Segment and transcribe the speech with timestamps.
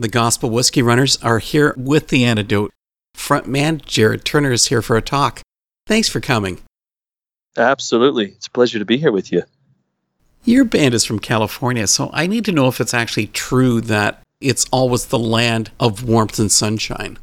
[0.00, 2.72] The Gospel Whiskey Runners are here with the antidote.
[3.16, 5.42] Frontman Jared Turner is here for a talk.
[5.88, 6.60] Thanks for coming.
[7.56, 8.26] Absolutely.
[8.26, 9.42] It's a pleasure to be here with you.
[10.44, 14.22] Your band is from California, so I need to know if it's actually true that
[14.40, 17.18] it's always the land of warmth and sunshine.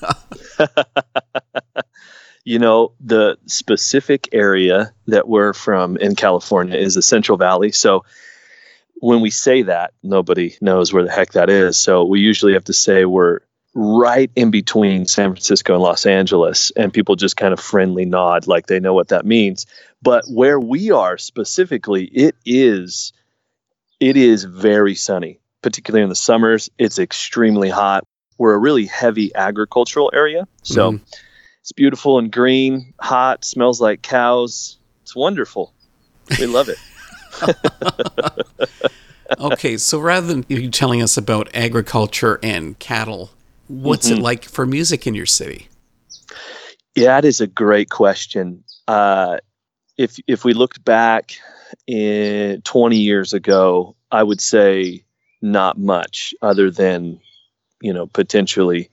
[2.44, 7.70] you know, the specific area that we're from in California is the Central Valley.
[7.70, 8.06] So
[9.00, 11.76] when we say that, nobody knows where the heck that is.
[11.76, 13.40] So we usually have to say we're
[13.74, 18.46] right in between San Francisco and Los Angeles, and people just kind of friendly nod
[18.46, 19.66] like they know what that means.
[20.02, 23.12] But where we are specifically, it is
[24.00, 26.70] it is very sunny, particularly in the summers.
[26.78, 28.04] It's extremely hot.
[28.36, 31.04] We're a really heavy agricultural area, so mm-hmm.
[31.60, 34.78] it's beautiful and green, hot, smells like cows.
[35.02, 35.72] It's wonderful.
[36.38, 36.78] We love it.
[39.38, 43.30] okay, so rather than you telling us about agriculture and cattle,
[43.68, 44.18] what's mm-hmm.
[44.18, 45.68] it like for music in your city?
[46.94, 48.64] Yeah, that is a great question.
[48.86, 49.38] Uh,
[49.96, 51.32] if if we looked back
[51.86, 55.04] in 20 years ago, I would say
[55.42, 57.20] not much other than
[57.80, 58.90] you know potentially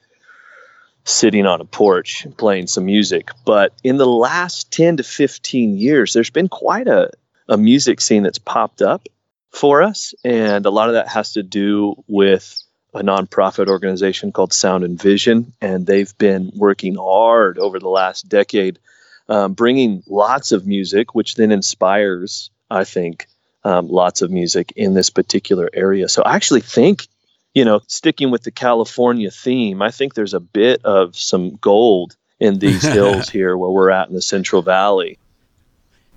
[1.05, 3.29] sitting on a porch playing some music.
[3.45, 7.11] But in the last 10 to 15 years, there's been quite a
[7.47, 9.07] a music scene that's popped up
[9.51, 10.13] for us.
[10.23, 12.61] And a lot of that has to do with
[12.93, 15.53] a nonprofit organization called Sound and Vision.
[15.61, 18.79] And they've been working hard over the last decade,
[19.27, 23.27] um, bringing lots of music, which then inspires, I think,
[23.63, 26.07] um, lots of music in this particular area.
[26.07, 27.07] So I actually think,
[27.53, 32.15] you know, sticking with the California theme, I think there's a bit of some gold
[32.39, 35.17] in these hills here where we're at in the Central Valley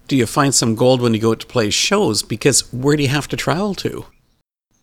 [0.09, 2.23] do you find some gold when you go to play shows?
[2.23, 4.07] Because where do you have to travel to?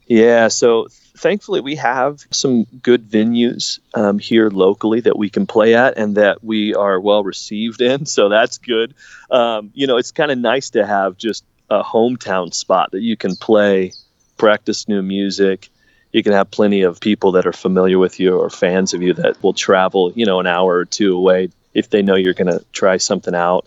[0.08, 0.88] Yeah, so
[1.18, 6.16] thankfully we have some good venues um, here locally that we can play at and
[6.16, 8.06] that we are well received in.
[8.06, 8.94] So that's good.
[9.31, 13.18] Um, you know, it's kind of nice to have just a hometown spot that you
[13.18, 13.94] can play,
[14.38, 15.69] practice new music.
[16.12, 19.14] You can have plenty of people that are familiar with you or fans of you
[19.16, 22.52] that will travel, you know, an hour or two away if they know you're going
[22.52, 23.66] to try something out.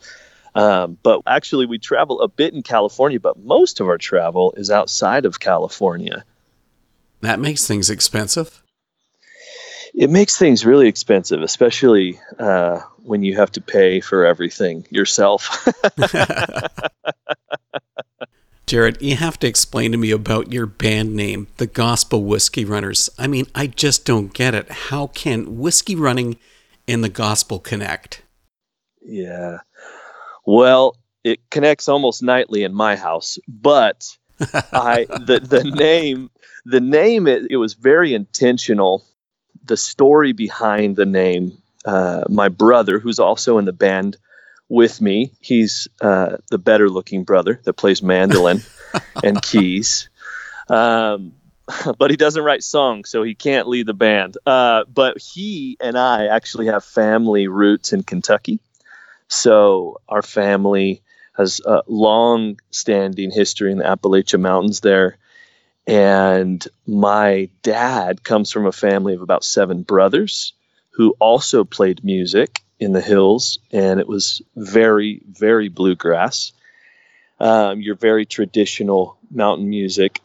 [0.54, 4.70] Um, but actually, we travel a bit in California, but most of our travel is
[4.70, 6.24] outside of California.
[7.20, 8.62] That makes things expensive.
[9.94, 15.66] It makes things really expensive, especially uh, when you have to pay for everything yourself.
[18.68, 23.08] Jared, you have to explain to me about your band name, the Gospel Whiskey Runners.
[23.18, 24.70] I mean, I just don't get it.
[24.70, 26.36] How can whiskey running
[26.86, 28.20] and the gospel connect?
[29.00, 29.60] Yeah.
[30.48, 34.16] Well, it connects almost nightly in my house, but
[34.72, 36.30] I the the name
[36.64, 39.04] the name it, it was very intentional.
[39.66, 44.16] The story behind the name, uh, my brother, who's also in the band
[44.70, 48.62] with me, he's uh, the better looking brother that plays mandolin
[49.22, 50.08] and keys.
[50.70, 51.34] Um,
[51.98, 54.38] but he doesn't write songs, so he can't lead the band.
[54.46, 58.60] Uh, but he and I actually have family roots in Kentucky.
[59.28, 61.02] So our family
[61.36, 65.18] has a long standing history in the Appalachian Mountains there.
[65.86, 70.52] And my dad comes from a family of about seven brothers
[70.90, 73.58] who also played music in the hills.
[73.72, 76.52] And it was very, very bluegrass.
[77.40, 80.20] Um, your very traditional mountain music.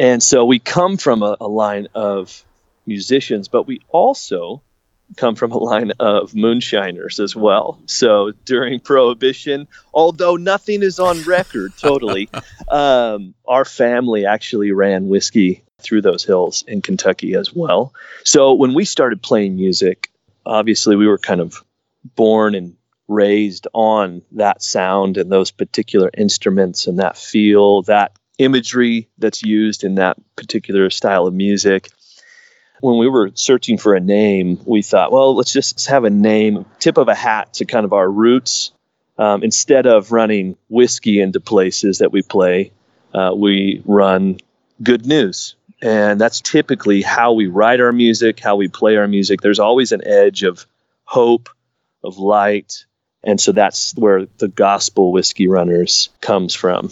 [0.00, 2.44] And so we come from a, a line of
[2.86, 4.62] musicians, but we also
[5.16, 7.80] come from a line of moonshiners as well.
[7.86, 12.28] So during Prohibition, although nothing is on record totally,
[12.68, 17.92] um, our family actually ran whiskey through those hills in Kentucky as well.
[18.24, 20.10] So when we started playing music,
[20.46, 21.64] obviously we were kind of
[22.14, 22.76] born and
[23.08, 29.84] raised on that sound and those particular instruments and that feel, that imagery that's used
[29.84, 31.90] in that particular style of music
[32.80, 36.66] when we were searching for a name, we thought, well, let's just have a name,
[36.78, 38.72] tip of a hat to kind of our roots.
[39.18, 42.72] Um, instead of running whiskey into places that we play,
[43.12, 44.38] uh, we run
[44.82, 45.56] good news.
[45.82, 49.40] And that's typically how we write our music, how we play our music.
[49.40, 50.66] There's always an edge of
[51.04, 51.48] hope,
[52.02, 52.86] of light.
[53.22, 56.90] And so that's where the gospel whiskey runners comes from.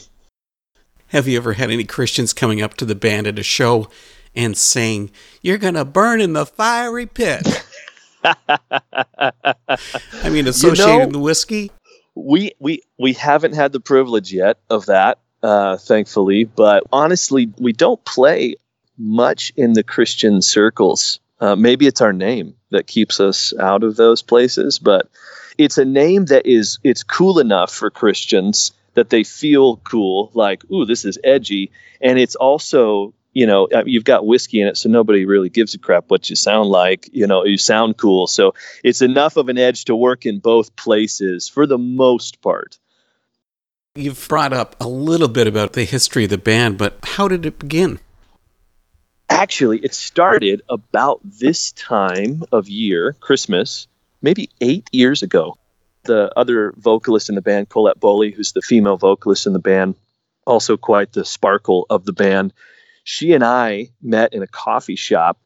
[1.08, 3.88] Have you ever had any Christians coming up to the band at a show
[4.38, 5.10] and saying,
[5.42, 7.46] You're going to burn in the fiery pit.
[8.24, 8.40] I
[10.30, 11.70] mean, associated you know, the whiskey.
[12.14, 16.44] We we we haven't had the privilege yet of that, uh, thankfully.
[16.44, 18.54] But honestly, we don't play
[18.96, 21.20] much in the Christian circles.
[21.40, 25.08] Uh, maybe it's our name that keeps us out of those places, but
[25.56, 30.68] it's a name that is it's cool enough for Christians that they feel cool, like,
[30.72, 31.70] ooh, this is edgy.
[32.00, 35.72] And it's also, you know, uh, you've got whiskey in it, so nobody really gives
[35.72, 37.08] a crap what you sound like.
[37.12, 38.26] You know, you sound cool.
[38.26, 42.80] So it's enough of an edge to work in both places for the most part.
[43.94, 47.46] You've brought up a little bit about the history of the band, but how did
[47.46, 48.00] it begin?
[49.30, 53.86] Actually, it started about this time of year, Christmas,
[54.20, 55.56] maybe eight years ago.
[56.02, 59.94] The other vocalist in the band, Colette Bowley, who's the female vocalist in the band,
[60.44, 62.52] also quite the sparkle of the band,
[63.08, 65.40] she and I met in a coffee shop,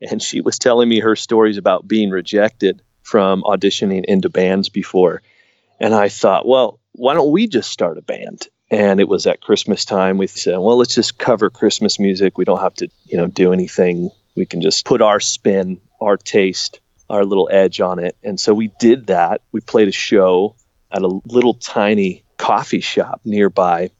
[0.00, 5.20] and she was telling me her stories about being rejected from auditioning into bands before.
[5.80, 8.46] And I thought, well, why don't we just start a band?
[8.70, 10.18] and it was at Christmas time.
[10.18, 12.36] We said, well, let's just cover Christmas music.
[12.36, 14.10] We don't have to, you know, do anything.
[14.36, 16.78] We can just put our spin, our taste,
[17.08, 18.14] our little edge on it.
[18.22, 19.40] And so we did that.
[19.52, 20.54] We played a show
[20.92, 23.90] at a little tiny coffee shop nearby.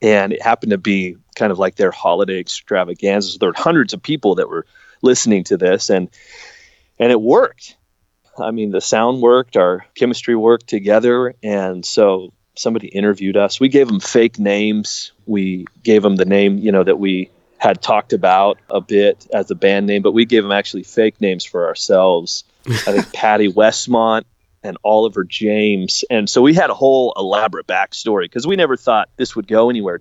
[0.00, 3.36] And it happened to be kind of like their holiday extravaganza.
[3.36, 4.64] There were hundreds of people that were
[5.02, 6.08] listening to this and
[7.00, 7.76] and it worked.
[8.38, 13.58] I mean, the sound worked, our chemistry worked together, and so somebody interviewed us.
[13.58, 15.10] We gave them fake names.
[15.26, 17.28] We gave them the name, you know, that we
[17.58, 21.20] had talked about a bit as a band name, but we gave them actually fake
[21.20, 22.44] names for ourselves.
[22.68, 24.22] I think Patty Westmont
[24.62, 26.04] and Oliver James.
[26.08, 29.70] And so we had a whole elaborate backstory because we never thought this would go
[29.70, 30.00] anywhere.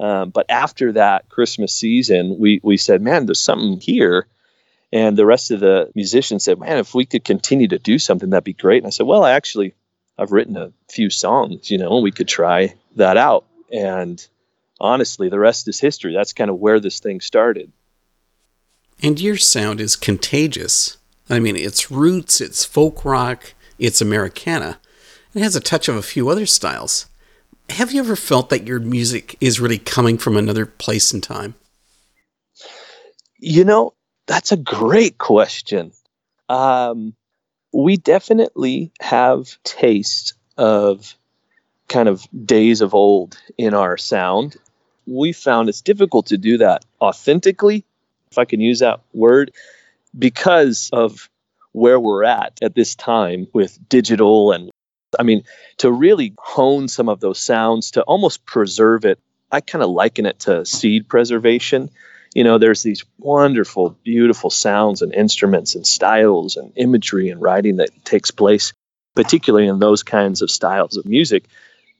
[0.00, 4.26] Um, but after that Christmas season, we, we said, man, there's something here.
[4.92, 8.30] And the rest of the musicians said, man, if we could continue to do something,
[8.30, 8.78] that'd be great.
[8.78, 9.74] And I said, well, actually,
[10.18, 13.44] I've written a few songs, you know, and we could try that out.
[13.72, 14.24] And
[14.80, 16.14] honestly, the rest is history.
[16.14, 17.72] That's kind of where this thing started.
[19.02, 20.96] And your sound is contagious.
[21.30, 24.80] I mean, it's roots, it's folk rock, it's Americana.
[25.34, 27.06] It has a touch of a few other styles.
[27.70, 31.54] Have you ever felt that your music is really coming from another place and time?
[33.38, 33.94] You know,
[34.26, 35.92] that's a great question.
[36.48, 37.14] Um,
[37.72, 41.14] we definitely have tastes of
[41.88, 44.56] kind of days of old in our sound.
[45.06, 47.84] We found it's difficult to do that authentically,
[48.30, 49.52] if I can use that word,
[50.18, 51.30] because of
[51.72, 54.70] where we're at at this time with digital and
[55.18, 55.44] I mean,
[55.78, 59.18] to really hone some of those sounds, to almost preserve it,
[59.50, 61.90] I kind of liken it to seed preservation
[62.34, 67.76] you know, there's these wonderful, beautiful sounds and instruments and styles and imagery and writing
[67.76, 68.72] that takes place,
[69.14, 71.44] particularly in those kinds of styles of music,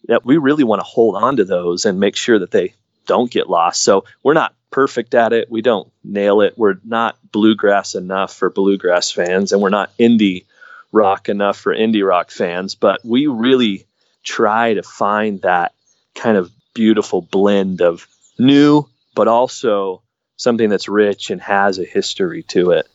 [0.06, 2.74] that we really want to hold on to those and make sure that they
[3.06, 3.82] don't get lost.
[3.82, 5.50] So we're not perfect at it.
[5.50, 6.56] We don't nail it.
[6.56, 10.44] We're not bluegrass enough for bluegrass fans, and we're not indie
[10.92, 13.86] rock enough for indie rock fans, but we really
[14.22, 15.72] try to find that
[16.14, 18.06] kind of beautiful blend of
[18.38, 20.02] new, but also
[20.36, 22.88] something that's rich and has a history to it.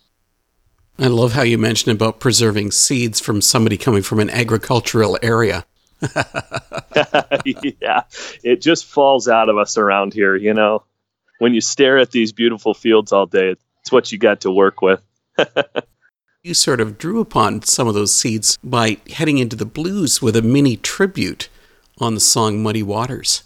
[1.00, 5.66] I love how you mentioned about preserving seeds from somebody coming from an agricultural area.
[7.82, 8.04] yeah,
[8.44, 10.84] it just falls out of us around here, you know.
[11.40, 14.82] When you stare at these beautiful fields all day, it's what you got to work
[14.82, 15.02] with.
[16.44, 20.36] you sort of drew upon some of those seeds by heading into the blues with
[20.36, 21.48] a mini tribute
[22.00, 23.44] on the song Muddy Waters.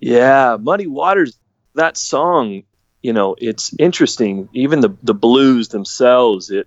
[0.00, 1.38] Yeah, Muddy Waters
[1.76, 2.64] that song,
[3.00, 4.48] you know, it's interesting.
[4.54, 6.66] Even the the blues themselves, it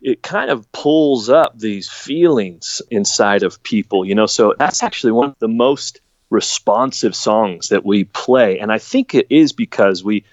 [0.00, 4.26] it kind of pulls up these feelings inside of people, you know.
[4.26, 9.14] So that's actually one of the most responsive songs that we play, and I think
[9.14, 10.24] it is because we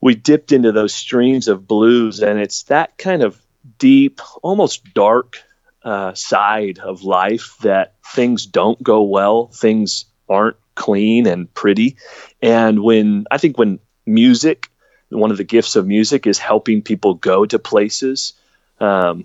[0.00, 3.40] we dipped into those streams of blues, and it's that kind of
[3.78, 5.38] deep, almost dark
[5.82, 11.96] uh, side of life that things don't go well, things aren't clean and pretty.
[12.40, 14.70] And when I think when music,
[15.10, 18.32] one of the gifts of music is helping people go to places
[18.78, 19.24] um,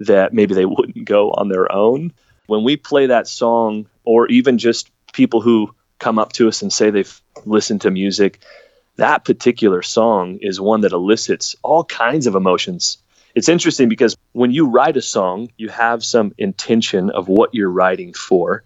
[0.00, 2.12] that maybe they wouldn't go on their own.
[2.46, 6.72] When we play that song, or even just people who come up to us and
[6.72, 8.40] say they've listened to music,
[8.96, 12.98] that particular song is one that elicits all kinds of emotions.
[13.34, 17.70] It's interesting because when you write a song, you have some intention of what you're
[17.70, 18.64] writing for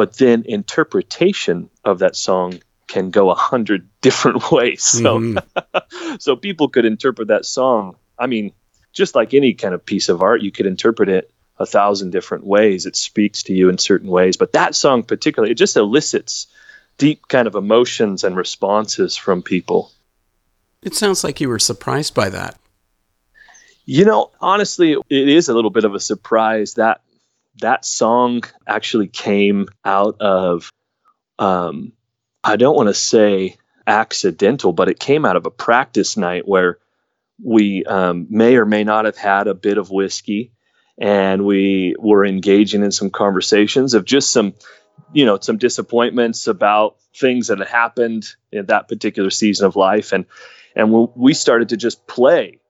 [0.00, 4.82] but then interpretation of that song can go a hundred different ways.
[4.82, 6.16] So, mm-hmm.
[6.18, 7.96] so people could interpret that song.
[8.18, 8.52] I mean,
[8.94, 12.46] just like any kind of piece of art, you could interpret it a thousand different
[12.46, 12.86] ways.
[12.86, 16.46] It speaks to you in certain ways, but that song particularly, it just elicits
[17.00, 19.90] deep kind of emotions and responses from people.
[20.82, 22.58] It sounds like you were surprised by that.
[23.86, 27.00] You know, honestly, it is a little bit of a surprise that
[27.62, 30.70] that song actually came out of,
[31.38, 31.92] um,
[32.44, 36.78] I don't want to say accidental, but it came out of a practice night where
[37.42, 40.52] we um, may or may not have had a bit of whiskey
[40.98, 44.52] and we were engaging in some conversations of just some
[45.12, 50.12] you know some disappointments about things that had happened in that particular season of life.
[50.12, 50.26] And
[50.76, 52.60] and we started to just play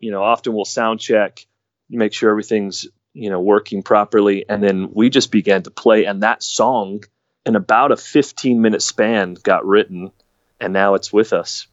[0.00, 1.46] you know often we'll sound check
[1.88, 4.44] make sure everything's you know working properly.
[4.48, 6.04] And then we just began to play.
[6.04, 7.04] And that song
[7.44, 10.12] in about a 15 minute span got written.
[10.60, 11.66] And now it's with us.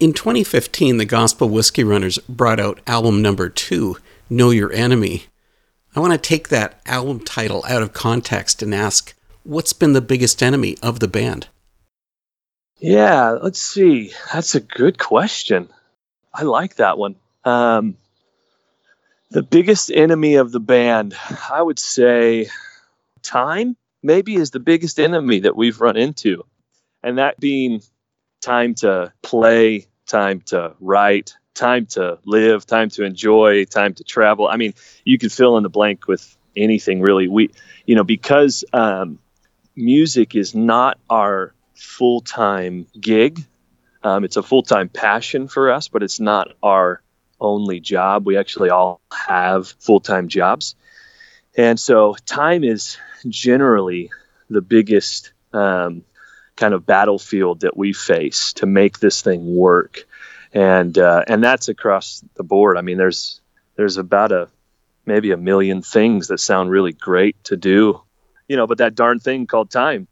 [0.00, 5.26] In 2015 the gospel whiskey runners brought out album number two know your enemy
[5.94, 10.00] I want to take that album title out of context and ask what's been the
[10.00, 11.48] biggest enemy of the band?
[12.78, 14.12] Yeah, let's see.
[14.32, 15.68] That's a good question.
[16.32, 17.16] I like that one.
[17.44, 17.96] Um,
[19.30, 21.14] the biggest enemy of the band,
[21.50, 22.48] I would say
[23.22, 26.44] time maybe is the biggest enemy that we've run into.
[27.02, 27.82] And that being
[28.40, 34.48] time to play, time to write, time to live, time to enjoy, time to travel.
[34.48, 37.28] I mean, you can fill in the blank with anything really.
[37.28, 37.50] We,
[37.86, 39.18] you know, because um,
[39.76, 43.44] music is not our full time gig.
[44.02, 47.02] Um, it's a full time passion for us, but it's not our
[47.40, 48.26] only job.
[48.26, 50.74] We actually all have full time jobs.
[51.56, 52.96] And so time is
[53.28, 54.10] generally
[54.48, 56.04] the biggest um,
[56.56, 60.06] kind of battlefield that we face to make this thing work
[60.52, 62.76] and uh, and that's across the board.
[62.76, 63.40] I mean, there's
[63.76, 64.48] there's about a
[65.06, 68.00] maybe a million things that sound really great to do,
[68.48, 70.06] you know, but that darn thing called time,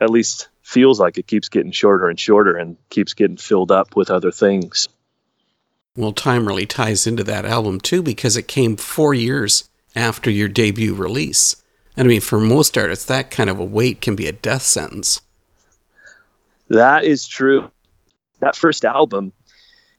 [0.00, 3.94] at least feels like it keeps getting shorter and shorter and keeps getting filled up
[3.94, 4.88] with other things.
[5.96, 10.48] Well, time really ties into that album too because it came four years after your
[10.48, 11.62] debut release.
[11.96, 14.62] And I mean, for most artists, that kind of a wait can be a death
[14.62, 15.20] sentence.
[16.68, 17.70] That is true.
[18.40, 19.32] That first album,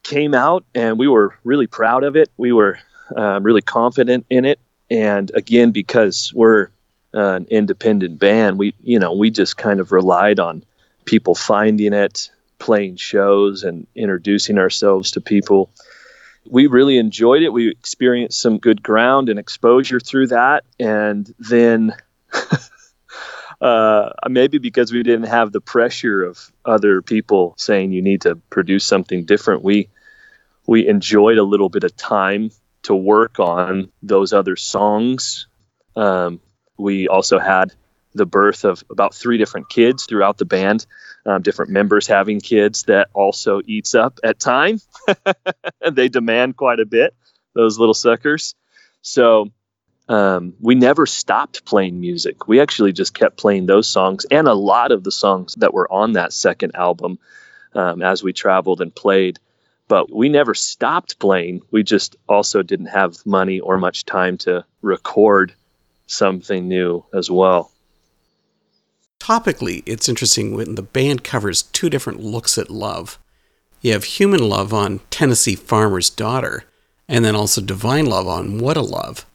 [0.06, 2.32] came out and we were really proud of it.
[2.38, 2.78] We were
[3.16, 4.60] um, really confident in it.
[4.90, 6.70] And again, because we're
[7.12, 10.64] an independent band, we, you know, we just kind of relied on
[11.06, 15.72] people finding it, playing shows and introducing ourselves to people.
[16.48, 17.50] We really enjoyed it.
[17.50, 20.66] We experienced some good ground and exposure through that.
[20.80, 21.96] And then
[23.62, 28.36] uh, maybe because we didn't have the pressure of other people saying you need to
[28.52, 29.90] produce something different, we
[30.68, 32.52] we enjoyed a little bit of time
[32.84, 35.48] to work on those other songs.
[35.96, 36.40] Um,
[36.78, 37.74] we also had
[38.14, 40.86] the birth of about three different kids throughout the band,
[41.26, 44.80] um, different members having kids that also eats up at time.
[45.92, 47.14] they demand quite a bit,
[47.54, 48.56] those little suckers.
[49.02, 49.52] So
[50.08, 52.48] um, we never stopped playing music.
[52.48, 55.92] We actually just kept playing those songs and a lot of the songs that were
[55.92, 57.20] on that second album
[57.74, 59.40] um, as we traveled and played
[59.88, 61.62] but we never stopped playing.
[61.72, 65.54] We just also didn't have money or much time to record
[66.08, 67.72] something new as well.
[69.20, 73.18] Topically, it's interesting when the band covers two different looks at love.
[73.82, 76.66] You have human love on Tennessee Farmer's Daughter,
[77.08, 79.26] and then also divine love on What a Love.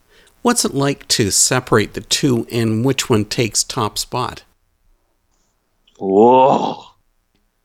[0.42, 4.45] What's it like to separate the two and which one takes top spot?
[5.99, 6.85] Whoa.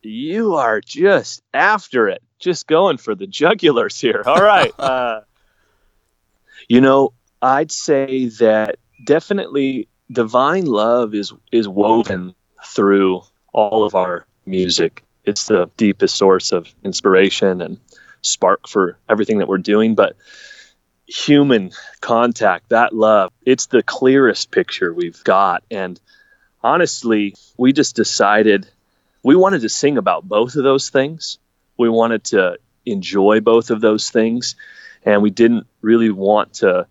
[0.01, 4.23] You are just after it just going for the jugulars here.
[4.25, 4.71] All right.
[4.79, 5.21] Uh,
[6.67, 12.33] you know, I'd say that definitely divine love is is woven
[12.65, 13.21] through
[13.51, 15.03] all of our music.
[15.25, 17.77] It's the deepest source of inspiration and
[18.21, 19.95] spark for everything that we're doing.
[19.95, 20.15] But
[21.07, 21.71] human
[22.01, 25.63] contact, that love, it's the clearest picture we've got.
[25.69, 25.99] And
[26.63, 28.67] honestly, we just decided
[29.23, 31.37] we wanted to sing about both of those things
[31.77, 34.55] we wanted to enjoy both of those things
[35.03, 36.87] and we didn't really want to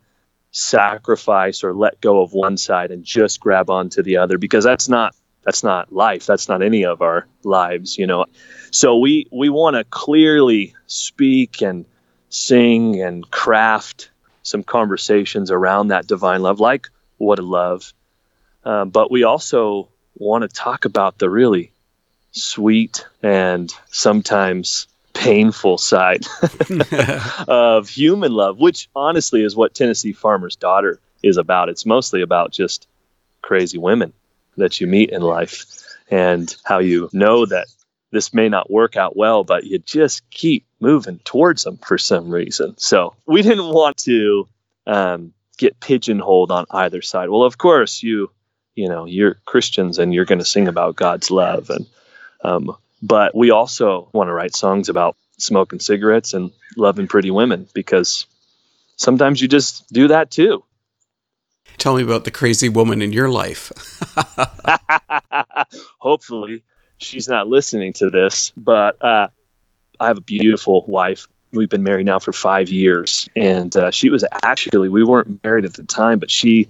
[0.50, 4.88] sacrifice or let go of one side and just grab onto the other because that's
[4.88, 6.25] not that's not life.
[6.25, 8.26] That's not any of our lives you know.
[8.71, 11.85] So we we want to clearly speak and
[12.29, 14.11] sing and craft
[14.43, 16.88] some conversations around that divine love like
[17.19, 17.93] what a love.
[18.64, 21.73] Um, but we also want to talk about the really
[22.35, 26.26] sweet and sometimes painful side
[27.49, 31.69] of human love, which honestly is what Tennessee Farmer's Daughter is about.
[31.69, 32.87] It's mostly about just
[33.43, 34.12] crazy women
[34.57, 35.64] that you meet in life
[36.11, 37.69] and how you know that
[38.11, 42.31] this may not work out well, but you just keep moving towards them for some
[42.31, 42.76] reason.
[42.79, 44.49] So we didn't want to
[44.87, 47.31] um, get pigeonholed on either side.
[47.31, 48.31] Well, of course, you
[48.75, 51.87] you know you're Christians and you're going to sing about God's love, and
[52.45, 57.67] um, but we also want to write songs about smoking cigarettes and loving pretty women
[57.75, 58.27] because
[58.97, 60.65] sometimes you just do that too.
[61.79, 63.73] Tell me about the crazy woman in your life.
[65.99, 66.63] Hopefully,
[66.99, 69.29] she's not listening to this, but uh,
[69.99, 71.27] I have a beautiful wife.
[71.53, 75.65] We've been married now for five years, and uh, she was actually we weren't married
[75.65, 76.69] at the time, but she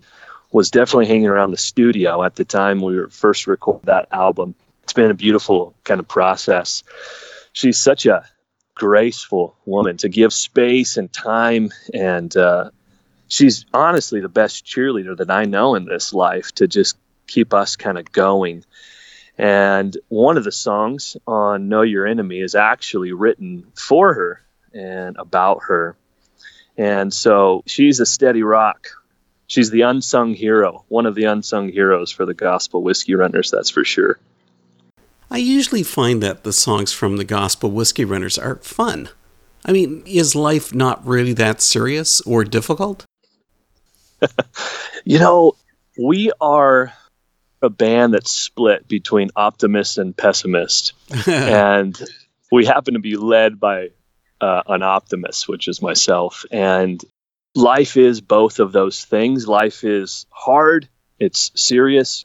[0.53, 4.55] was definitely hanging around the studio at the time we were first recording that album.
[4.85, 6.85] It's been a beautiful kind of process.
[7.53, 8.25] She's such a
[8.75, 12.71] graceful woman to give space and time and uh,
[13.29, 17.77] she's honestly the best cheerleader that I know in this life to just keep us
[17.77, 18.65] kind of going.
[19.39, 25.17] And one of the songs on Know Your Enemy is actually written for her and
[25.17, 25.97] about her.
[26.77, 28.89] And so she's a steady rock.
[29.47, 33.71] She's the unsung hero, one of the unsung heroes for the gospel whiskey runners, that's
[33.71, 34.19] for sure.
[35.35, 39.09] I usually find that the songs from the gospel whiskey runners are fun.
[39.65, 43.05] I mean, is life not really that serious or difficult?
[45.05, 45.57] you know,
[46.01, 46.93] we are
[47.63, 50.93] a band that's split between optimist and pessimist,
[51.27, 52.01] and
[52.53, 53.89] we happen to be led by
[54.41, 56.45] uh, an optimist, which is myself.
[56.53, 57.03] And
[57.57, 59.49] life is both of those things.
[59.49, 60.89] Life is hard.
[61.19, 62.25] It's serious.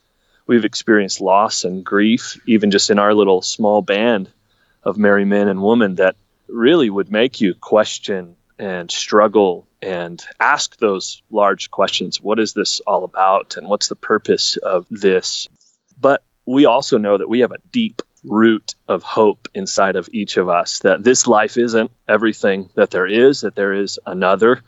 [0.50, 4.32] We've experienced loss and grief, even just in our little small band
[4.82, 6.15] of merry men and women, that
[6.48, 12.20] really would make you question and struggle and ask those large questions.
[12.20, 13.58] What is this all about?
[13.58, 15.48] And what's the purpose of this?
[16.01, 20.38] But we also know that we have a deep root of hope inside of each
[20.38, 24.63] of us that this life isn't everything that there is, that there is another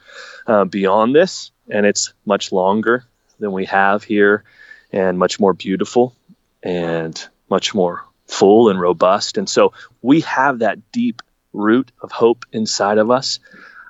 [0.45, 3.03] uh, beyond this, and it's much longer
[3.39, 4.43] than we have here,
[4.91, 6.15] and much more beautiful
[6.63, 9.37] and much more full and robust.
[9.37, 11.21] And so we have that deep
[11.53, 13.39] root of hope inside of us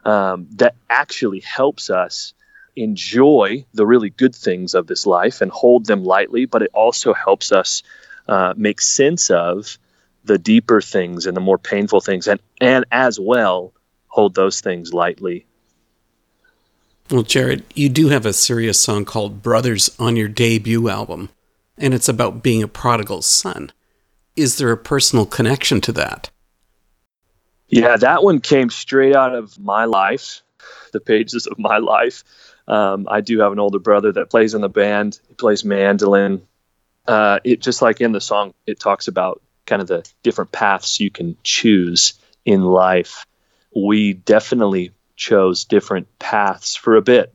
[0.03, 2.33] um, that actually helps us
[2.75, 7.13] enjoy the really good things of this life and hold them lightly, but it also
[7.13, 7.83] helps us
[8.27, 9.77] uh, make sense of
[10.23, 13.73] the deeper things and the more painful things, and, and as well
[14.07, 15.45] hold those things lightly.
[17.11, 21.29] Well, Jared, you do have a serious song called Brothers on your debut album,
[21.77, 23.73] and it's about being a prodigal son.
[24.37, 26.29] Is there a personal connection to that?
[27.67, 30.41] Yeah, that one came straight out of my life,
[30.93, 32.23] the pages of my life.
[32.69, 35.19] Um, I do have an older brother that plays in the band.
[35.27, 36.41] He plays mandolin.
[37.05, 41.01] Uh, it just like in the song, it talks about kind of the different paths
[41.01, 42.13] you can choose
[42.45, 43.25] in life.
[43.75, 47.31] We definitely chose different paths for a bit,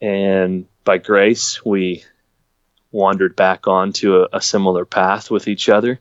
[0.00, 2.02] and by grace, we
[2.90, 6.00] wandered back onto a, a similar path with each other.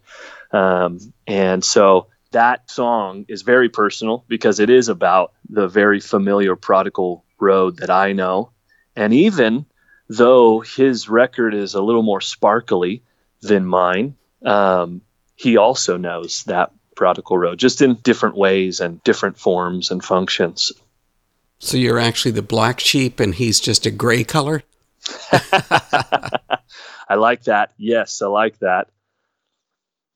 [0.52, 6.56] Um, and so that song is very personal because it is about the very familiar
[6.56, 8.52] prodigal road that I know.
[8.96, 9.66] And even
[10.10, 13.04] though his record is a little more sparkly
[13.42, 15.02] than mine, um,
[15.36, 20.72] he also knows that prodigal road, just in different ways and different forms and functions.
[21.60, 24.64] So you're actually the black sheep and he's just a gray color?
[27.10, 27.74] I like that.
[27.78, 28.90] Yes, I like that.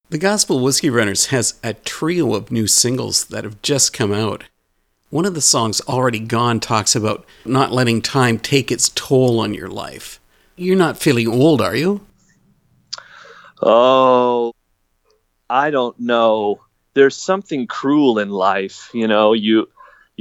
[0.09, 4.43] The Gospel Whiskey Runners has a trio of new singles that have just come out.
[5.09, 9.53] One of the songs, Already Gone, talks about not letting time take its toll on
[9.53, 10.19] your life.
[10.55, 12.05] You're not feeling old, are you?
[13.61, 14.53] Oh,
[15.49, 16.61] I don't know.
[16.93, 18.89] There's something cruel in life.
[18.93, 19.69] You know, you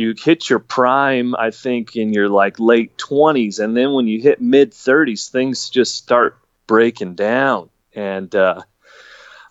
[0.00, 3.62] you hit your prime, I think, in your like late 20s.
[3.62, 7.70] And then when you hit mid 30s, things just start breaking down.
[7.94, 8.62] And, uh,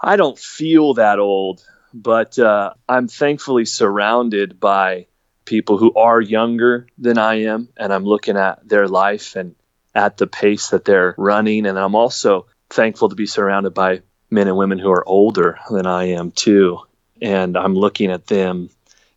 [0.01, 5.07] I don't feel that old, but uh, I'm thankfully surrounded by
[5.45, 9.55] people who are younger than I am, and I'm looking at their life and
[9.95, 11.65] at the pace that they're running.
[11.65, 15.87] And I'm also thankful to be surrounded by men and women who are older than
[15.87, 16.79] I am too.
[17.21, 18.69] And I'm looking at them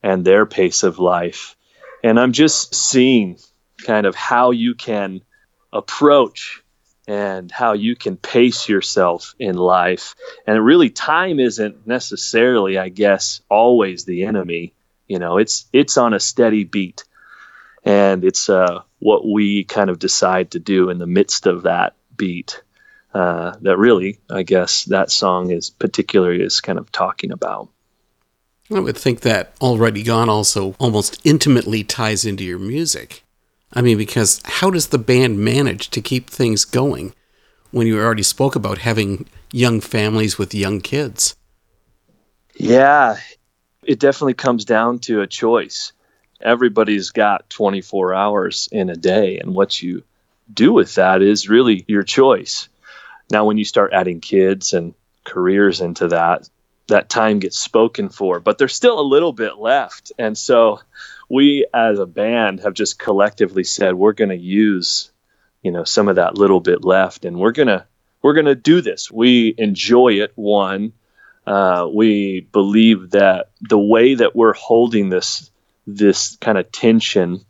[0.02, 1.56] and their pace of life.
[2.04, 3.38] And I'm just seeing
[3.86, 5.22] kind of how you can
[5.72, 6.62] approach
[7.08, 10.14] and how you can pace yourself in life.
[10.46, 14.72] And really, time isn't necessarily, I guess, always the enemy.
[15.08, 17.04] You know, it's it's on a steady beat,
[17.84, 21.94] and it's uh, what we kind of decide to do in the midst of that
[22.16, 22.62] beat.
[23.14, 27.68] uh, that really, I guess, that song is particularly is kind of talking about.
[28.76, 33.22] I would think that Already Gone also almost intimately ties into your music.
[33.72, 37.14] I mean, because how does the band manage to keep things going
[37.70, 41.36] when you already spoke about having young families with young kids?
[42.54, 43.16] Yeah,
[43.82, 45.92] it definitely comes down to a choice.
[46.40, 50.02] Everybody's got 24 hours in a day, and what you
[50.52, 52.68] do with that is really your choice.
[53.30, 56.48] Now, when you start adding kids and careers into that,
[56.88, 60.12] that time gets spoken for, but there's still a little bit left.
[60.18, 60.80] And so
[61.28, 65.10] we as a band have just collectively said we're going to use,
[65.62, 67.86] you know, some of that little bit left and we're going to
[68.20, 69.10] we're going to do this.
[69.10, 70.92] We enjoy it one.
[71.44, 75.50] Uh, we believe that the way that we're holding this
[75.86, 77.44] this kind of tension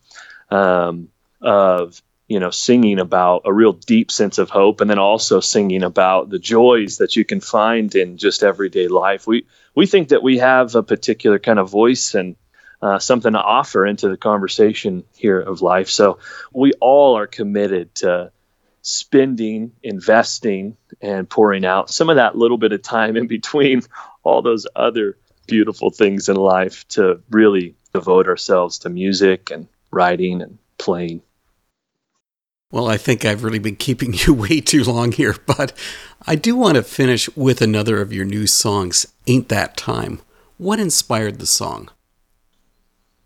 [0.51, 1.09] um,
[1.43, 2.01] of
[2.33, 6.31] you know, singing about a real deep sense of hope, and then also singing about
[6.31, 9.27] the joys that you can find in just everyday life.
[9.27, 12.37] We we think that we have a particular kind of voice and
[12.81, 15.91] uh, something to offer into the conversation here of life.
[15.91, 16.21] So
[16.55, 18.33] we all are committed to
[18.81, 23.83] spending, investing, and pouring out some of that little bit of time in between
[24.23, 30.41] all those other beautiful things in life to really devote ourselves to music and writing
[30.41, 31.21] and playing.
[32.73, 35.73] Well, I think I've really been keeping you way too long here, but
[36.27, 40.21] I do want to finish with another of your new songs, Ain't That Time.
[40.57, 41.91] What inspired the song?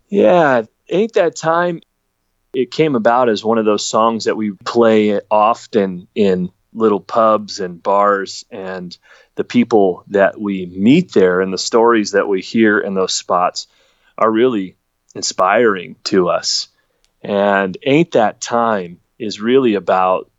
[0.09, 1.81] Yeah, Ain't That Time.
[2.53, 7.59] It came about as one of those songs that we play often in little pubs
[7.59, 8.97] and bars, and
[9.35, 13.67] the people that we meet there and the stories that we hear in those spots
[14.17, 14.75] are really
[15.15, 16.67] inspiring to us.
[17.21, 20.29] And Ain't That Time is really about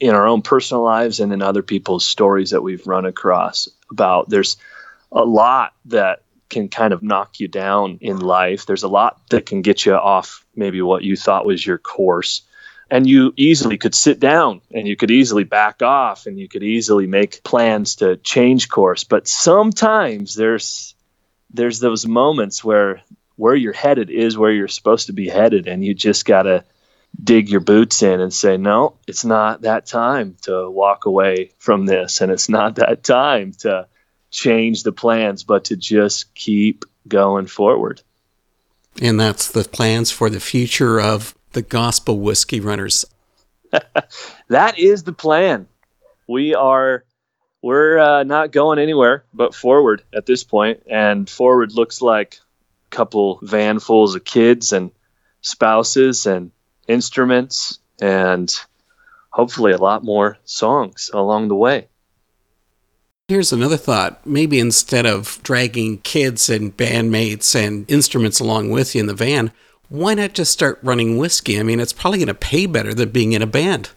[0.00, 4.28] in our own personal lives and in other people's stories that we've run across about
[4.28, 4.56] there's
[5.10, 8.66] a lot that can kind of knock you down in life.
[8.66, 12.42] There's a lot that can get you off maybe what you thought was your course.
[12.90, 16.62] And you easily could sit down and you could easily back off and you could
[16.62, 19.04] easily make plans to change course.
[19.04, 20.94] But sometimes there's
[21.50, 23.02] there's those moments where
[23.36, 26.64] where you're headed is where you're supposed to be headed and you just got to
[27.22, 31.86] dig your boots in and say, no, it's not that time to walk away from
[31.86, 32.20] this.
[32.20, 33.86] And it's not that time to
[34.30, 38.02] change the plans, but to just keep going forward.
[39.00, 43.04] And that's the plans for the future of the gospel whiskey runners.
[44.48, 45.66] that is the plan.
[46.26, 47.04] We are
[47.62, 52.38] we're uh, not going anywhere but forward at this point and forward looks like
[52.86, 54.92] a couple vanfuls of kids and
[55.40, 56.52] spouses and
[56.88, 58.52] instruments, and
[59.30, 61.86] hopefully a lot more songs along the way.
[63.28, 64.26] Here's another thought.
[64.26, 69.52] Maybe instead of dragging kids and bandmates and instruments along with you in the van,
[69.90, 71.60] why not just start running whiskey?
[71.60, 73.90] I mean, it's probably going to pay better than being in a band.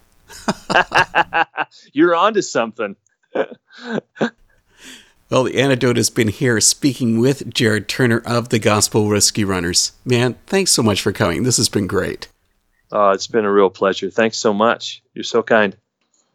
[1.94, 2.98] You're onto something.
[3.34, 9.94] well, the antidote has been here speaking with Jared Turner of the Gospel Whiskey Runners.
[10.04, 11.44] Man, thanks so much for coming.
[11.44, 12.28] This has been great.
[12.92, 14.10] Uh, it's been a real pleasure.
[14.10, 15.02] Thanks so much.
[15.14, 15.76] You're so kind.